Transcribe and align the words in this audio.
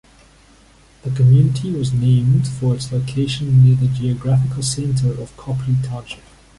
The 1.03 1.11
community 1.11 1.71
was 1.71 1.93
named 1.93 2.47
for 2.47 2.73
its 2.73 2.91
location 2.91 3.63
near 3.63 3.75
the 3.75 3.85
geographical 3.85 4.63
center 4.63 5.11
of 5.21 5.37
Copley 5.37 5.75
Township. 5.83 6.23